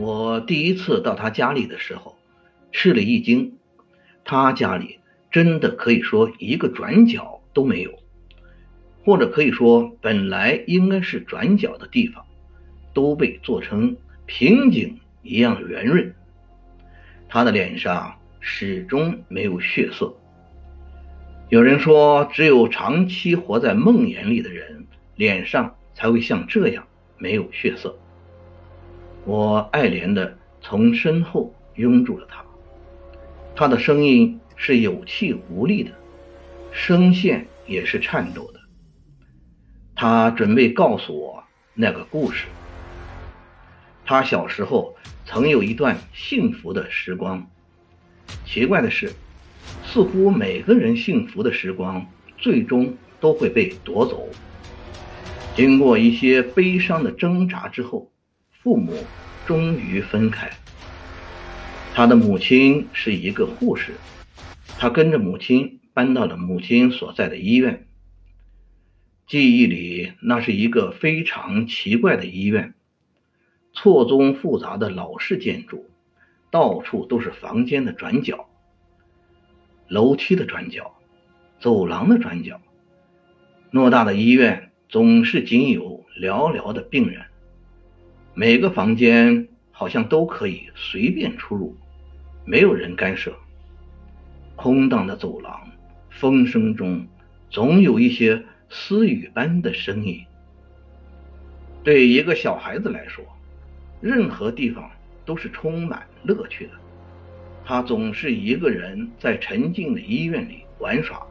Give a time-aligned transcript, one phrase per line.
[0.00, 2.16] 我第一次到他家里的时候，
[2.72, 3.58] 吃了一惊。
[4.24, 4.98] 他家里
[5.30, 7.98] 真的可以说一个转角都没有，
[9.04, 12.24] 或者可以说本来应该是转角的地方，
[12.94, 13.94] 都被做成
[14.24, 16.14] 瓶颈一样圆润。
[17.28, 20.16] 他的脸上始终没有血色。
[21.50, 24.86] 有人说，只有长期活在梦魇里的人，
[25.16, 26.86] 脸上才会像这样
[27.18, 27.98] 没有血色。
[29.26, 32.42] 我爱怜的从身后拥住了他，
[33.54, 35.90] 他的声音是有气无力的，
[36.72, 38.60] 声线也是颤抖的。
[39.94, 41.44] 他准备告诉我
[41.74, 42.46] 那个故事。
[44.06, 47.46] 他小时候曾有一段幸福的时光。
[48.46, 49.12] 奇怪的是，
[49.84, 52.04] 似乎每个人幸福的时光
[52.38, 54.26] 最终都会被夺走。
[55.54, 58.09] 经过一些悲伤的挣扎之后。
[58.62, 58.92] 父母
[59.46, 60.50] 终于分开。
[61.94, 63.94] 他的母亲是一个护士，
[64.78, 67.86] 他跟着母亲搬到了母亲所在的医院。
[69.26, 72.74] 记忆里，那是一个非常奇怪的医院，
[73.72, 75.88] 错综复杂的老式建筑，
[76.50, 78.46] 到处都是房间的转角、
[79.88, 80.94] 楼梯的转角、
[81.60, 82.60] 走廊的转角。
[83.72, 87.24] 偌大的医院总是仅有寥寥的病人。
[88.34, 91.76] 每个房间好像都可以随便出入，
[92.44, 93.34] 没有人干涉。
[94.54, 95.68] 空荡的走廊，
[96.10, 97.04] 风声中
[97.50, 100.20] 总有一些私语般的声音。
[101.82, 103.24] 对一个小孩子来说，
[104.00, 104.88] 任何地方
[105.24, 106.72] 都是充满乐趣的。
[107.64, 111.26] 他总是一个人在沉静的医院里玩耍，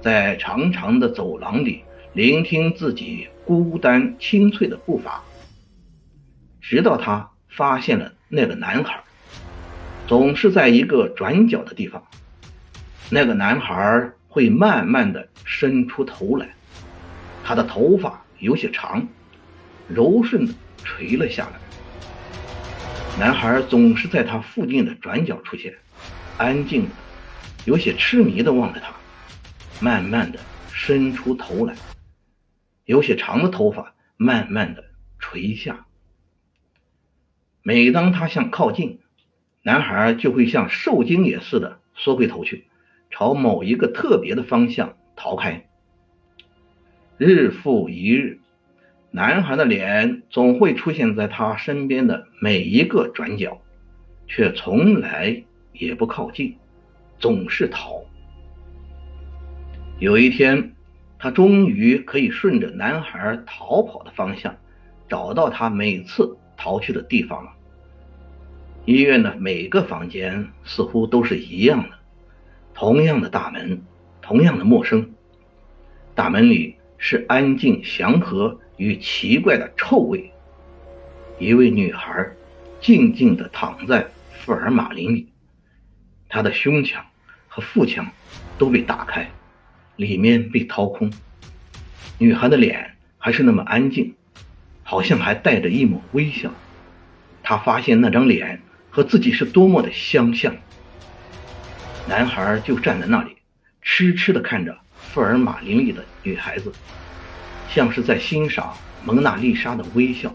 [0.00, 5.22] 在长长的走廊里聆听自己孤单清脆的步伐。
[6.68, 9.02] 直到他发现了那个男孩，
[10.06, 12.06] 总是在一个转角的地方。
[13.08, 16.54] 那个男孩会慢慢的伸出头来，
[17.42, 19.08] 他的头发有些长，
[19.88, 20.52] 柔顺的
[20.84, 21.58] 垂了下来。
[23.18, 25.72] 男孩总是在他附近的转角出现，
[26.36, 26.90] 安静的，
[27.64, 28.92] 有些痴迷的望着他，
[29.80, 30.38] 慢慢的
[30.70, 31.74] 伸出头来，
[32.84, 34.84] 有些长的头发慢慢的
[35.18, 35.86] 垂下。
[37.62, 39.00] 每当他向靠近，
[39.62, 42.64] 男孩就会像受惊也似的缩回头去，
[43.10, 45.66] 朝某一个特别的方向逃开。
[47.18, 48.38] 日复一日，
[49.10, 53.60] 男孩的脸总会出现在他身边的每一个转角，
[54.26, 55.42] 却从来
[55.72, 56.56] 也不靠近，
[57.18, 58.04] 总是逃。
[59.98, 60.74] 有一天，
[61.18, 64.56] 他终于可以顺着男孩逃跑的方向，
[65.08, 67.52] 找到他每次逃去的地方了。
[68.84, 71.98] 医院的每个房间似乎都是一样的，
[72.74, 73.80] 同样的大门，
[74.20, 75.10] 同样的陌生。
[76.14, 80.32] 大门里是安静祥和与奇怪的臭味。
[81.38, 82.28] 一位女孩
[82.80, 85.28] 静静地躺在福尔马林里，
[86.28, 87.04] 她的胸腔
[87.46, 88.10] 和腹腔
[88.58, 89.30] 都被打开，
[89.96, 91.12] 里面被掏空。
[92.18, 94.14] 女孩的脸还是那么安静，
[94.88, 96.50] 好像还带着一抹微笑。
[97.42, 98.62] 他发现那张脸。
[98.90, 100.56] 和自己是多么的相像。
[102.08, 103.36] 男孩就站在那里，
[103.82, 106.72] 痴痴地看着福尔马林里的女孩子，
[107.68, 110.34] 像是在欣赏蒙娜丽莎的微笑。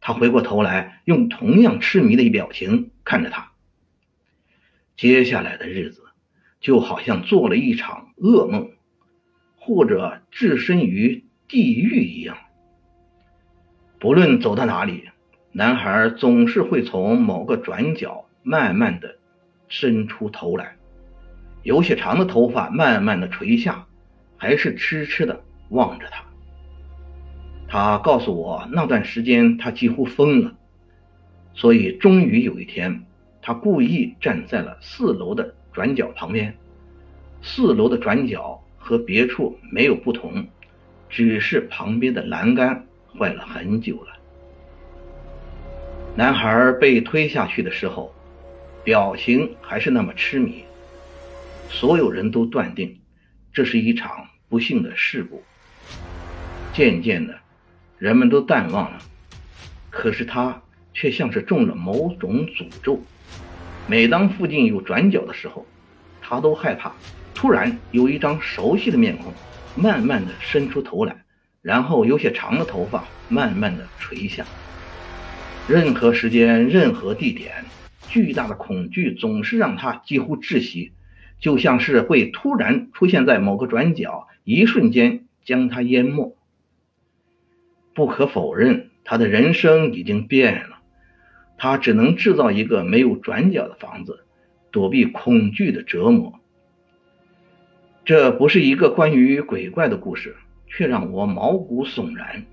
[0.00, 3.52] 他回过头来，用同样痴迷的一表情看着她。
[4.96, 6.02] 接下来的日子，
[6.60, 8.72] 就好像做了一场噩梦，
[9.56, 12.36] 或者置身于地狱一样。
[14.06, 15.08] 不论走到哪里。
[15.50, 19.16] 男孩总是会从某个转角慢慢的
[19.66, 20.76] 伸出头来，
[21.64, 23.84] 有些长的头发慢慢的垂下，
[24.36, 26.22] 还是痴痴的望着他。
[27.66, 30.54] 他告诉我，那段时间他几乎疯了，
[31.52, 33.02] 所以终于有一天，
[33.42, 36.56] 他故意站在了四楼的转角旁边。
[37.42, 40.46] 四楼的转角和别处没有不同，
[41.08, 42.85] 只是旁边的栏杆
[43.16, 44.12] 坏了很久了。
[46.14, 48.14] 男孩被推下去的时候，
[48.84, 50.64] 表情还是那么痴迷。
[51.68, 52.98] 所有人都断定
[53.52, 55.42] 这是一场不幸的事故。
[56.72, 57.34] 渐渐的，
[57.98, 58.98] 人们都淡忘了，
[59.90, 60.62] 可是他
[60.94, 63.00] 却像是中了某种诅咒。
[63.86, 65.66] 每当附近有转角的时候，
[66.22, 66.92] 他都害怕
[67.34, 69.32] 突然有一张熟悉的面孔
[69.74, 71.16] 慢慢的伸出头来，
[71.66, 74.46] 然后有些长的头发慢慢的垂下。
[75.66, 77.64] 任何时间、任何地点，
[78.08, 80.92] 巨大的恐惧总是让他几乎窒息，
[81.40, 86.36] 就像是会突然出现在某个转角，一瞬间将他淹没。
[87.94, 90.78] 不可否认，他的人生已经变了，
[91.58, 94.24] 他只能制造一个没有转角的房子，
[94.70, 96.38] 躲避恐惧的折磨。
[98.04, 100.36] 这不是一个关于鬼怪的故事，
[100.76, 102.44] 却让我毛骨悚然。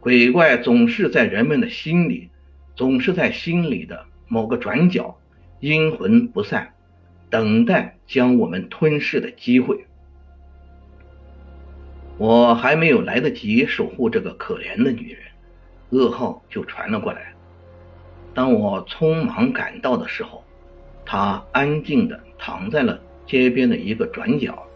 [0.00, 2.28] 鬼怪总是在人们的心里，
[2.74, 5.16] 总是在心里的某个转角，
[5.60, 6.74] 阴魂不散，
[7.30, 9.86] 等待将我们吞噬的机会。
[12.18, 15.20] 我还没有来得及守护这个可怜的女人，
[15.90, 17.32] 噩耗就传了过来。
[18.34, 20.42] 当我匆忙赶到的时候，
[21.04, 24.66] 她安静地躺在了街边的一个转角，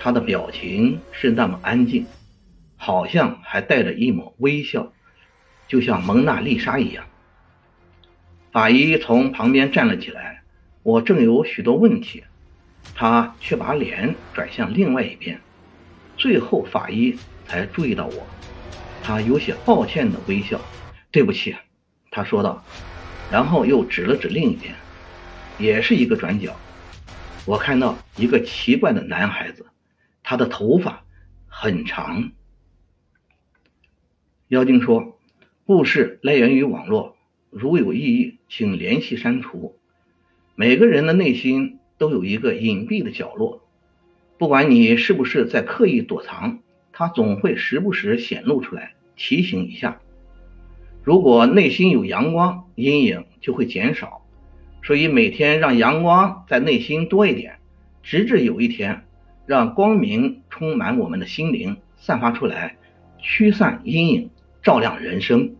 [0.00, 2.06] 他的表情是那么安静。
[2.82, 4.90] 好像还带着一抹微笑，
[5.68, 7.04] 就像蒙娜丽莎一样。
[8.52, 10.42] 法医从旁边站了起来，
[10.82, 12.24] 我正有许多问题，
[12.94, 15.38] 他却把脸转向另外一边。
[16.16, 18.26] 最后，法医才注意到我，
[19.02, 20.58] 他有些抱歉的微笑
[21.12, 21.54] ：“对不起。”
[22.10, 22.64] 他说道，
[23.30, 24.74] 然后又指了指另一边，
[25.58, 26.56] 也是一个转角。
[27.44, 29.66] 我看到一个奇怪的男孩子，
[30.30, 31.02] 他的头发
[31.48, 32.30] 很长。
[34.46, 35.18] 妖精说
[35.66, 37.16] ：“故事来源于网络，
[37.50, 39.76] 如有异议，请联系删除。
[40.54, 43.64] 每个人的内心都有一个隐蔽的角落，
[44.38, 46.60] 不管你是不是在刻意躲藏，
[46.92, 50.00] 它总会时不时显露出来，提醒一下。
[51.02, 54.24] 如果内心有阳光，阴影就会减少。
[54.84, 57.58] 所以每天让阳光在内心多一点，
[58.04, 59.02] 直至有一天，
[59.50, 62.76] 让光明充满我们的心灵，散发出来，
[63.18, 64.30] 驱散阴影。”
[64.62, 65.56] 照亮人生。